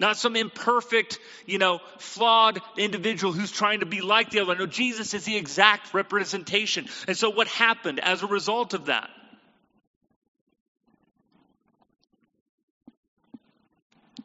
[0.03, 4.53] Not some imperfect, you know, flawed individual who's trying to be like the other.
[4.53, 6.87] No, Jesus is the exact representation.
[7.07, 9.09] And so what happened as a result of that?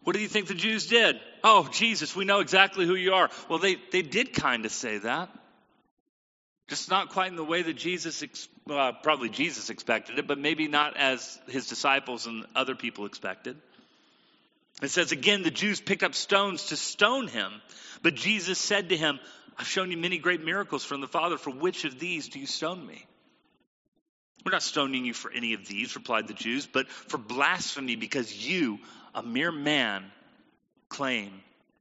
[0.03, 1.21] What do you think the Jews did?
[1.45, 3.31] Oh, Jesus, we know exactly who you are.
[3.49, 5.29] Well, they, they did kind of say that.
[6.67, 10.97] Just not quite in the way that Jesus, probably Jesus expected it, but maybe not
[10.97, 13.57] as his disciples and other people expected.
[14.81, 17.53] It says, again, the Jews picked up stones to stone him,
[18.03, 19.19] but Jesus said to him,
[19.59, 21.37] I've shown you many great miracles from the Father.
[21.37, 23.05] For which of these do you stone me?
[24.45, 28.33] We're not stoning you for any of these, replied the Jews, but for blasphemy because
[28.33, 28.79] you,
[29.14, 30.05] a mere man,
[30.88, 31.33] claim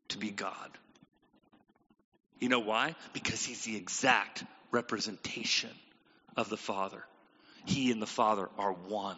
[0.10, 0.72] to be God.
[2.40, 2.96] You know why?
[3.14, 5.70] Because he's the exact representation
[6.36, 7.04] of the Father.
[7.66, 9.18] He and the Father are one.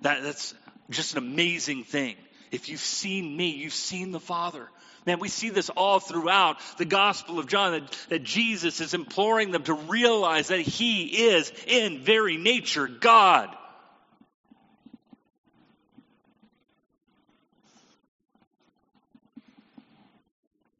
[0.00, 0.54] That, that's
[0.90, 2.16] just an amazing thing.
[2.50, 4.68] If you've seen me, you've seen the Father.
[5.06, 9.50] Man, we see this all throughout the Gospel of John that, that Jesus is imploring
[9.50, 13.54] them to realize that He is, in very nature, God.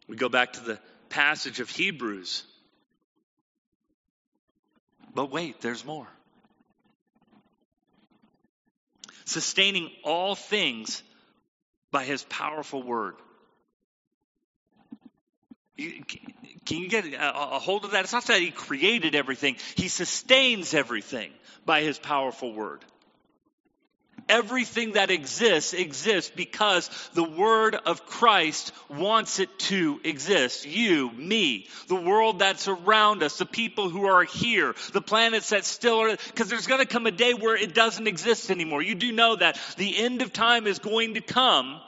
[0.07, 2.45] We go back to the passage of Hebrews.
[5.15, 6.09] But wait, there's more.
[9.25, 11.03] Sustaining all things
[11.91, 13.15] by his powerful word.
[15.77, 18.05] can you get a hold of that?
[18.05, 21.31] It's not that he created everything, he sustains everything
[21.65, 22.85] by his powerful word.
[24.29, 30.67] Everything that exists exists because the word of Christ wants it to exist.
[30.67, 35.65] You, me, the world that's around us, the people who are here, the planets that
[35.65, 38.81] still are, because there's going to come a day where it doesn't exist anymore.
[38.81, 41.81] You do know that the end of time is going to come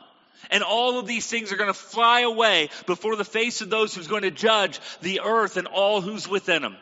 [0.51, 3.94] and all of these things are going to fly away before the face of those
[3.94, 6.77] who's going to judge the earth and all who's within them.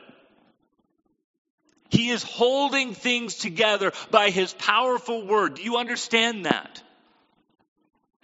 [1.90, 5.54] He is holding things together by his powerful word.
[5.54, 6.82] Do you understand that?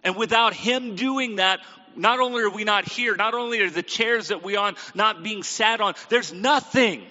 [0.02, 1.60] And without him doing that,
[1.96, 5.22] not only are we not here, not only are the chairs that we on not
[5.22, 7.02] being sat on, there's nothing.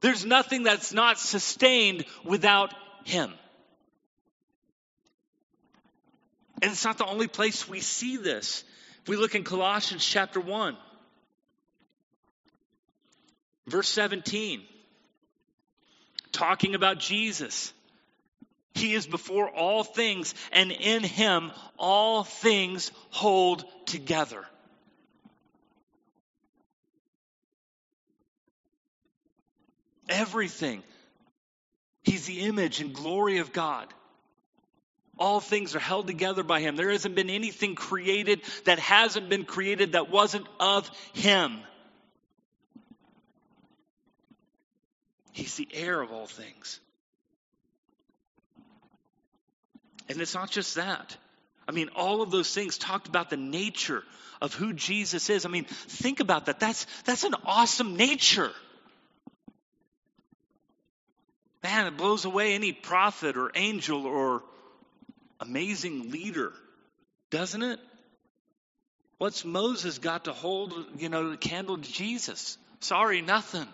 [0.00, 2.74] There's nothing that's not sustained without
[3.04, 3.32] him.
[6.60, 8.64] And it's not the only place we see this.
[9.02, 10.76] If we look in Colossians chapter 1,
[13.68, 14.62] verse 17,
[16.32, 17.72] talking about Jesus.
[18.74, 24.44] He is before all things, and in him all things hold together.
[30.08, 30.82] Everything.
[32.02, 33.92] He's the image and glory of God.
[35.18, 36.76] All things are held together by him.
[36.76, 41.58] There hasn't been anything created that hasn't been created that wasn't of him.
[45.32, 46.80] He's the heir of all things.
[50.08, 51.16] And it's not just that.
[51.68, 54.02] I mean, all of those things talked about the nature
[54.40, 55.44] of who Jesus is.
[55.44, 56.60] I mean, think about that.
[56.60, 58.50] That's, that's an awesome nature.
[61.62, 64.42] Man, it blows away any prophet or angel or
[65.40, 66.52] amazing leader,
[67.30, 67.80] doesn't it?
[69.18, 72.56] What's Moses got to hold, you know, the candle to Jesus?
[72.80, 73.66] Sorry, nothing.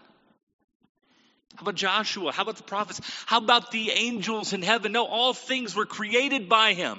[1.57, 2.33] How about Joshua?
[2.33, 3.01] How about the prophets?
[3.27, 4.93] How about the angels in heaven?
[4.93, 6.99] No, all things were created by him.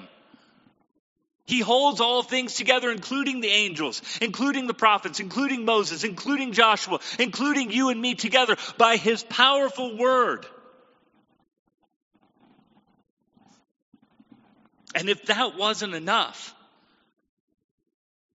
[1.46, 6.98] He holds all things together, including the angels, including the prophets, including Moses, including Joshua,
[7.20, 10.44] including you and me together by his powerful word.
[14.96, 16.54] And if that wasn't enough,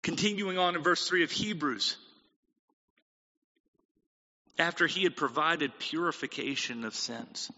[0.04, 1.98] continuing on in verse 3 of Hebrews,
[4.62, 7.52] after he had provided purification of sins,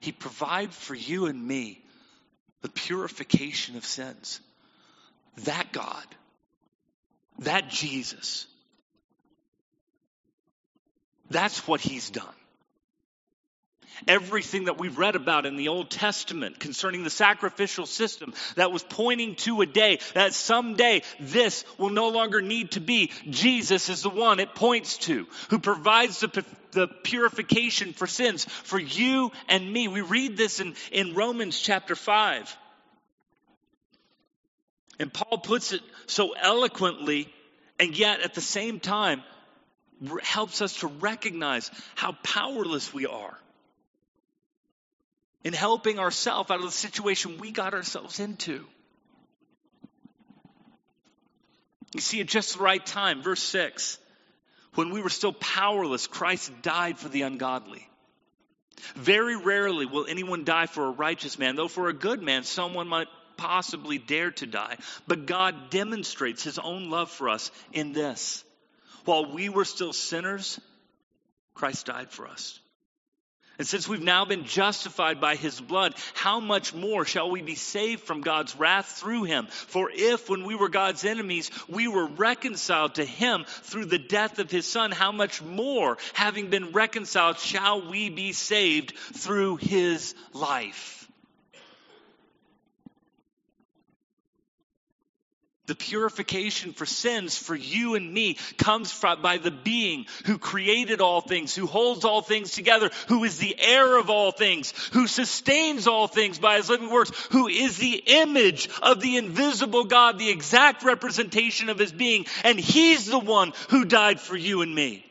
[0.00, 1.80] he provided for you and me
[2.60, 4.40] the purification of sins.
[5.44, 6.04] That God,
[7.38, 8.46] that Jesus,
[11.30, 12.34] that's what he's done
[14.06, 18.82] everything that we've read about in the Old Testament concerning the sacrificial system that was
[18.82, 23.10] pointing to a day that someday this will no longer need to be.
[23.28, 28.78] Jesus is the one it points to who provides the, the purification for sins for
[28.78, 29.88] you and me.
[29.88, 32.56] We read this in, in Romans chapter 5.
[34.98, 37.32] And Paul puts it so eloquently,
[37.80, 39.22] and yet at the same time,
[40.22, 43.38] helps us to recognize how powerless we are
[45.44, 48.64] in helping ourselves out of the situation we got ourselves into.
[51.94, 53.98] You see, at just the right time, verse 6,
[54.74, 57.86] when we were still powerless, Christ died for the ungodly.
[58.94, 62.88] Very rarely will anyone die for a righteous man, though for a good man, someone
[62.88, 64.76] might possibly dare to die.
[65.06, 68.44] But God demonstrates his own love for us in this.
[69.04, 70.60] While we were still sinners,
[71.54, 72.58] Christ died for us.
[73.58, 77.54] And since we've now been justified by his blood, how much more shall we be
[77.54, 79.46] saved from God's wrath through him?
[79.50, 84.38] For if, when we were God's enemies, we were reconciled to him through the death
[84.38, 90.14] of his son, how much more, having been reconciled, shall we be saved through his
[90.32, 91.01] life?
[95.66, 101.00] The purification for sins for you and me comes from, by the being who created
[101.00, 105.06] all things, who holds all things together, who is the heir of all things, who
[105.06, 110.18] sustains all things by his living words, who is the image of the invisible God,
[110.18, 114.74] the exact representation of his being, and he's the one who died for you and
[114.74, 115.06] me.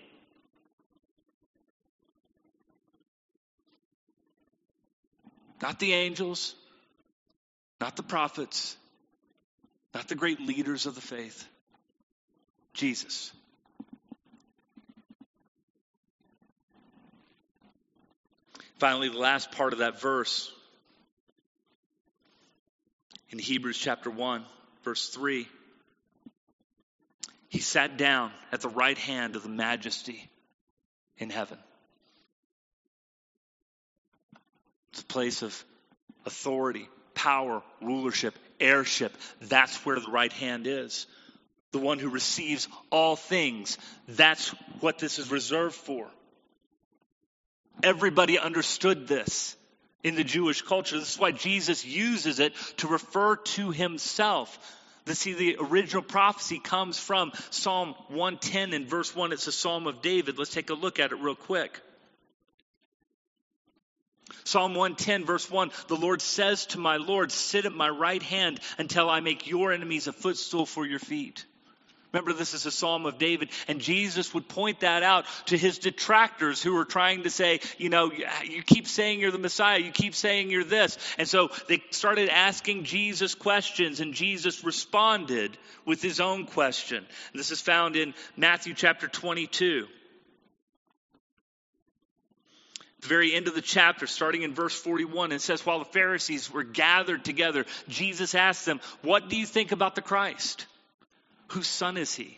[5.61, 6.55] Not the angels,
[7.79, 8.75] not the prophets,
[9.93, 11.47] not the great leaders of the faith.
[12.73, 13.31] Jesus.
[18.79, 20.51] Finally, the last part of that verse
[23.29, 24.43] in Hebrews chapter 1,
[24.83, 25.47] verse 3.
[27.49, 30.29] He sat down at the right hand of the majesty
[31.17, 31.57] in heaven.
[34.91, 35.63] It's a place of
[36.25, 39.15] authority, power, rulership, heirship.
[39.41, 41.07] That's where the right hand is.
[41.71, 43.77] The one who receives all things.
[44.07, 44.49] That's
[44.79, 46.07] what this is reserved for.
[47.83, 49.55] Everybody understood this
[50.03, 50.99] in the Jewish culture.
[50.99, 54.77] This is why Jesus uses it to refer to himself.
[55.05, 59.31] The, see, the original prophecy comes from Psalm 110 in verse 1.
[59.31, 60.37] It's a psalm of David.
[60.37, 61.79] Let's take a look at it real quick.
[64.43, 68.59] Psalm 110, verse 1 The Lord says to my Lord, Sit at my right hand
[68.77, 71.45] until I make your enemies a footstool for your feet.
[72.11, 75.79] Remember, this is a psalm of David, and Jesus would point that out to his
[75.79, 78.11] detractors who were trying to say, you know,
[78.43, 80.97] you keep saying you're the Messiah, you keep saying you're this.
[81.17, 86.97] And so they started asking Jesus questions, and Jesus responded with his own question.
[86.97, 89.87] And this is found in Matthew chapter 22
[93.01, 96.51] the very end of the chapter, starting in verse 41, it says, While the Pharisees
[96.51, 100.67] were gathered together, Jesus asked them, What do you think about the Christ?
[101.49, 102.37] Whose son is he?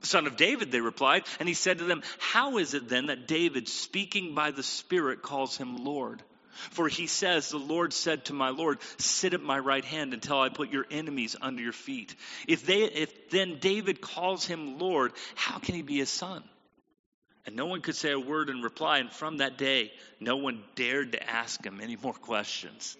[0.00, 1.24] The son of David, they replied.
[1.38, 5.22] And he said to them, How is it then that David, speaking by the Spirit,
[5.22, 6.22] calls him Lord?
[6.70, 10.40] For he says, The Lord said to my Lord, Sit at my right hand until
[10.40, 12.14] I put your enemies under your feet.
[12.48, 16.42] If, they, if then David calls him Lord, how can he be his son?
[17.46, 18.98] And no one could say a word in reply.
[18.98, 22.96] And from that day, no one dared to ask him any more questions.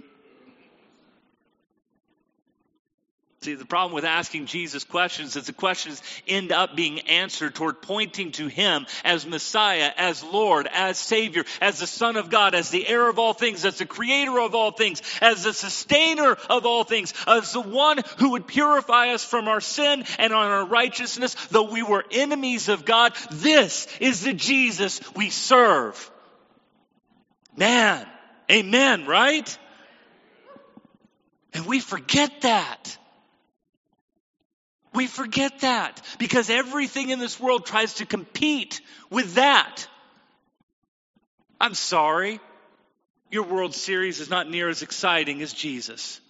[3.43, 7.80] See, the problem with asking Jesus questions is the questions end up being answered toward
[7.80, 12.68] pointing to Him as Messiah, as Lord, as Savior, as the Son of God, as
[12.68, 16.66] the heir of all things, as the creator of all things, as the sustainer of
[16.66, 20.66] all things, as the one who would purify us from our sin and on our
[20.66, 23.14] righteousness, though we were enemies of God.
[23.30, 26.11] This is the Jesus we serve.
[27.57, 28.07] Man,
[28.51, 29.59] amen, right?
[31.55, 32.99] And we forget that.
[34.93, 39.86] We forget that because everything in this world tries to compete with that.
[41.61, 42.41] I'm sorry.
[43.30, 46.20] Your World Series is not near as exciting as Jesus.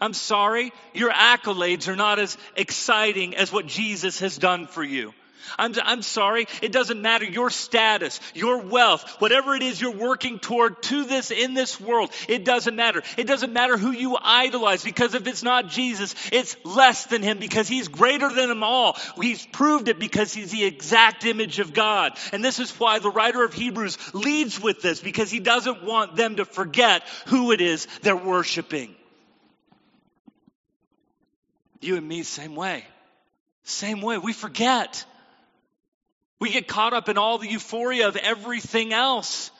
[0.00, 0.72] I'm sorry.
[0.94, 5.12] Your accolades are not as exciting as what Jesus has done for you.
[5.58, 6.46] I'm, I'm sorry.
[6.62, 11.30] It doesn't matter your status, your wealth, whatever it is you're working toward to this
[11.30, 12.10] in this world.
[12.28, 13.02] It doesn't matter.
[13.16, 17.38] It doesn't matter who you idolize because if it's not Jesus, it's less than him
[17.38, 18.96] because he's greater than them all.
[19.20, 22.12] He's proved it because he's the exact image of God.
[22.32, 26.16] And this is why the writer of Hebrews leads with this because he doesn't want
[26.16, 28.94] them to forget who it is they're worshiping.
[31.80, 32.84] You and me, same way.
[33.64, 34.18] Same way.
[34.18, 35.04] We forget.
[36.40, 39.50] We get caught up in all the euphoria of everything else.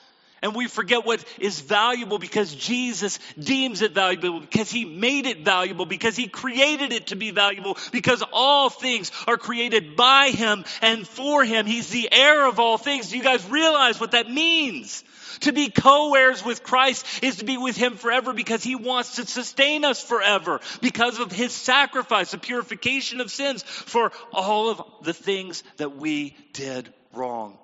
[0.43, 5.45] And we forget what is valuable because Jesus deems it valuable, because He made it
[5.45, 10.65] valuable, because He created it to be valuable, because all things are created by Him
[10.81, 11.67] and for Him.
[11.67, 13.09] He's the heir of all things.
[13.09, 15.03] Do you guys realize what that means?
[15.41, 19.25] To be co-heirs with Christ is to be with Him forever because He wants to
[19.25, 25.13] sustain us forever because of His sacrifice, the purification of sins for all of the
[25.13, 27.57] things that we did wrong.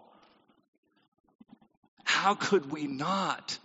[2.04, 3.58] How could we not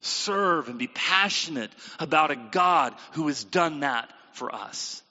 [0.00, 5.02] serve and be passionate about a God who has done that for us?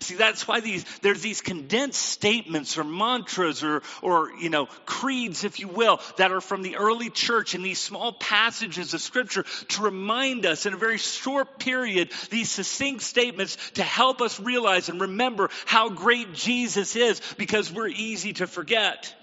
[0.00, 5.44] See, that's why these, there's these condensed statements or mantras or, or, you know, creeds,
[5.44, 9.44] if you will, that are from the early church in these small passages of scripture
[9.68, 14.88] to remind us in a very short period, these succinct statements to help us realize
[14.88, 19.14] and remember how great Jesus is because we're easy to forget.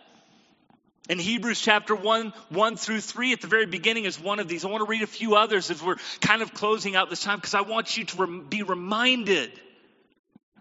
[1.08, 4.66] In Hebrews chapter 1, 1 through 3, at the very beginning is one of these.
[4.66, 7.38] I want to read a few others as we're kind of closing out this time
[7.38, 9.52] because I want you to be reminded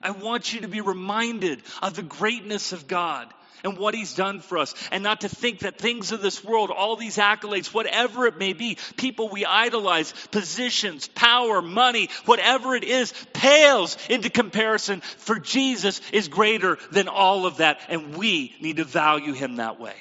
[0.05, 3.33] I want you to be reminded of the greatness of God
[3.65, 6.71] and what He's done for us, and not to think that things of this world,
[6.71, 12.85] all these accolades, whatever it may be, people we idolize, positions, power, money, whatever it
[12.85, 18.77] is, pales into comparison, for Jesus is greater than all of that, and we need
[18.77, 19.97] to value Him that way.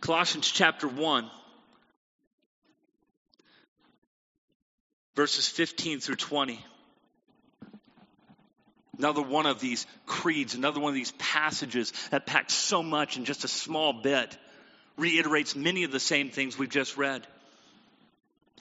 [0.00, 1.28] Colossians chapter 1
[5.14, 6.64] verses 15 through 20.
[8.98, 13.24] Another one of these creeds, another one of these passages that packs so much in
[13.24, 14.36] just a small bit,
[14.98, 17.26] reiterates many of the same things we've just read.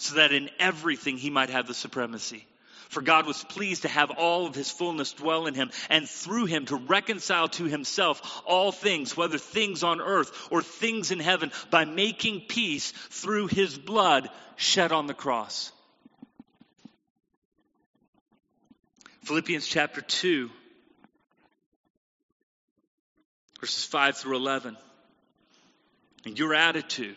[0.00, 2.46] so that in everything he might have the supremacy.
[2.88, 6.46] For God was pleased to have all of his fullness dwell in him, and through
[6.46, 11.52] him to reconcile to himself all things, whether things on earth or things in heaven,
[11.70, 15.70] by making peace through his blood shed on the cross.
[19.24, 20.50] Philippians chapter 2,
[23.60, 24.78] verses 5 through 11.
[26.24, 27.16] And your attitude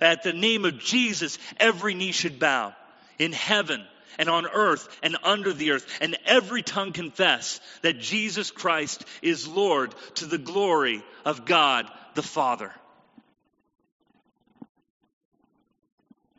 [0.00, 2.74] at the name of Jesus, every knee should bow
[3.18, 3.84] in heaven
[4.18, 9.46] and on earth and under the earth, and every tongue confess that Jesus Christ is
[9.46, 12.72] Lord to the glory of God the Father.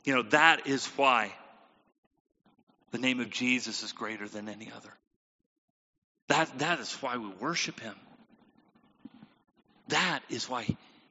[0.04, 1.34] You know, that is why
[2.92, 4.90] the name of Jesus is greater than any other.
[6.28, 7.96] That, that is why we worship him.
[9.88, 10.68] That is why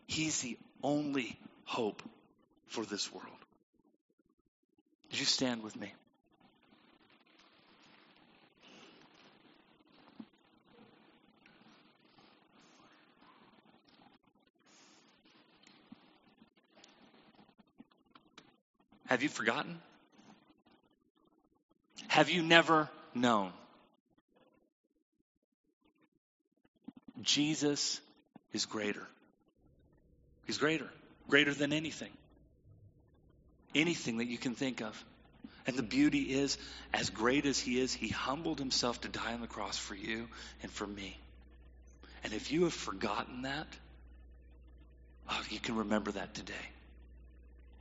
[0.07, 2.03] he's the only hope
[2.68, 3.26] for this world.
[5.10, 5.92] Did you stand with me?
[19.06, 19.78] Have you forgotten?
[22.08, 23.52] Have you never known?
[27.22, 28.00] Jesus
[28.52, 29.06] is greater.
[30.46, 30.88] He's greater,
[31.26, 32.10] greater than anything
[33.80, 35.04] anything that you can think of.
[35.66, 36.56] And the beauty is,
[36.94, 40.28] as great as he is, he humbled himself to die on the cross for you
[40.62, 41.18] and for me.
[42.24, 43.66] And if you have forgotten that,
[45.30, 46.54] oh, you can remember that today.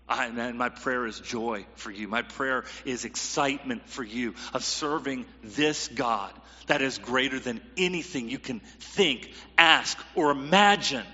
[0.10, 2.08] I, and my prayer is joy for you.
[2.08, 6.32] My prayer is excitement for you of serving this God
[6.68, 11.06] that is greater than anything you can think, ask, or imagine.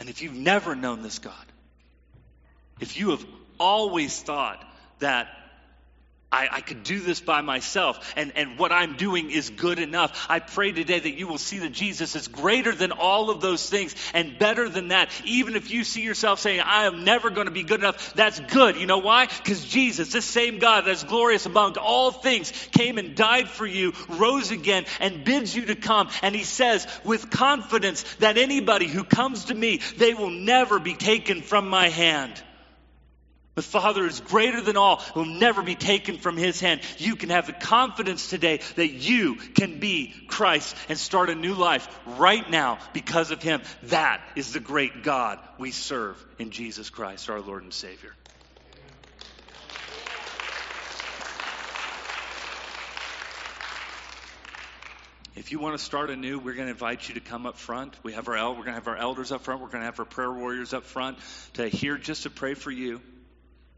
[0.00, 1.34] And if you've never known this God,
[2.80, 3.24] if you have
[3.58, 4.64] always thought
[4.98, 5.28] that
[6.34, 10.26] I, I, could do this by myself and, and what I'm doing is good enough.
[10.28, 13.70] I pray today that you will see that Jesus is greater than all of those
[13.70, 15.10] things and better than that.
[15.24, 18.40] Even if you see yourself saying, I am never going to be good enough, that's
[18.40, 18.76] good.
[18.76, 19.26] You know why?
[19.26, 23.92] Because Jesus, this same God that's glorious among all things, came and died for you,
[24.08, 26.08] rose again, and bids you to come.
[26.20, 30.94] And he says with confidence that anybody who comes to me, they will never be
[30.94, 32.42] taken from my hand.
[33.54, 36.80] The Father is greater than all, will never be taken from his hand.
[36.98, 41.54] You can have the confidence today that you can be Christ and start a new
[41.54, 41.88] life
[42.18, 43.62] right now because of him.
[43.84, 48.12] That is the great God we serve in Jesus Christ, our Lord and Savior.
[55.36, 57.96] If you want to start anew, we're going to invite you to come up front.
[58.02, 59.60] We have our we're going to have our elders up front.
[59.60, 61.18] We're going to have our prayer warriors up front
[61.54, 63.00] to hear just to pray for you.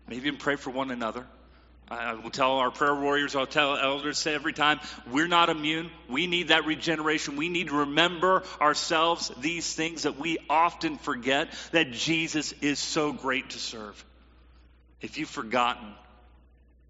[0.08, 1.26] Maybe even pray for one another.
[1.88, 4.80] I will tell our prayer warriors, I'll tell elders every time,
[5.10, 5.90] we're not immune.
[6.08, 7.36] We need that regeneration.
[7.36, 13.12] We need to remember ourselves these things that we often forget that Jesus is so
[13.12, 14.04] great to serve.
[15.00, 15.86] If you've forgotten,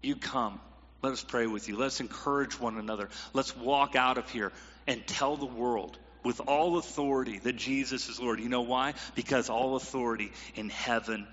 [0.01, 0.59] you come.
[1.03, 1.77] Let us pray with you.
[1.77, 3.09] Let's encourage one another.
[3.33, 4.51] Let's walk out of here
[4.87, 8.39] and tell the world with all authority that Jesus is Lord.
[8.39, 8.95] You know why?
[9.13, 11.27] Because all authority in heaven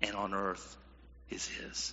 [0.00, 0.76] and on earth
[1.30, 1.92] is His.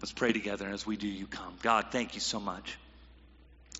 [0.00, 0.66] Let's pray together.
[0.66, 1.54] And as we do, you come.
[1.62, 2.76] God, thank you so much.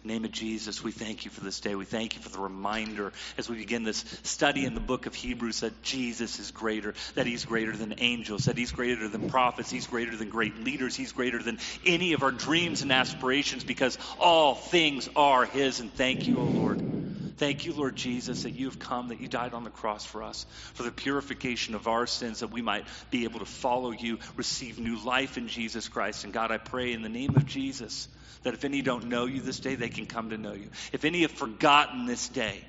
[0.05, 1.74] name of Jesus, we thank you for this day.
[1.74, 5.14] We thank you for the reminder as we begin this study in the book of
[5.14, 9.70] Hebrews that Jesus is greater, that he's greater than angels, that he's greater than prophets,
[9.70, 13.98] he's greater than great leaders, he's greater than any of our dreams and aspirations because
[14.18, 15.80] all things are his.
[15.80, 16.93] And thank you, O oh Lord.
[17.37, 20.22] Thank you, Lord Jesus, that you have come, that you died on the cross for
[20.22, 24.20] us, for the purification of our sins, that we might be able to follow you,
[24.37, 26.24] receive new life in Jesus Christ.
[26.24, 28.09] And God, I pray in the name of Jesus
[28.45, 30.68] that if any don't know you this day, they can come to know you.
[30.93, 32.64] If any have forgotten this day,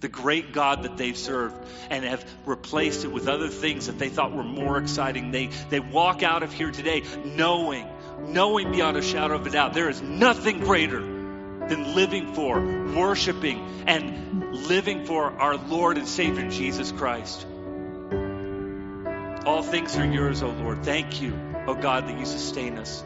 [0.00, 1.54] the great God that they've served
[1.90, 5.30] and have replaced it with other things that they thought were more exciting.
[5.30, 7.86] They, they walk out of here today knowing,
[8.26, 11.19] knowing beyond a shadow of a doubt, there is nothing greater
[11.70, 17.46] than living for, worshiping, and living for our Lord and Savior Jesus Christ.
[19.46, 20.84] All things are yours, O oh Lord.
[20.84, 23.04] Thank you, O oh God, that you sustain us.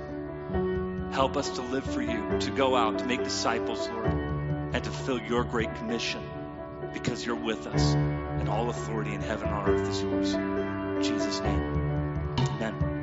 [1.12, 4.90] Help us to live for you, to go out, to make disciples, Lord, and to
[4.90, 6.22] fulfill your great commission
[6.92, 10.34] because you're with us, and all authority in heaven and on earth is yours.
[10.34, 11.83] In Jesus' name.